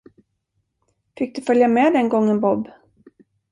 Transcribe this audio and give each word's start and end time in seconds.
Fick 1.17 1.35
du 1.35 1.41
följa 1.41 1.67
med 1.67 1.93
den 1.93 2.09
gången, 2.09 2.39
Bob? 2.39 2.67